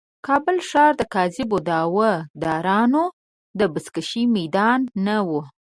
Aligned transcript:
کابل 0.27 0.57
ښار 0.69 0.91
د 0.97 1.01
کاذبو 1.13 1.57
دعوه 1.69 2.11
دارانو 2.43 3.03
د 3.59 3.61
بزکشې 3.73 4.23
میدان 4.37 4.79
نه 5.05 5.17
و. 5.27 5.29